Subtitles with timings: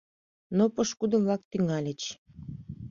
[0.57, 2.01] Но пошкудо-влак тӱҥальыч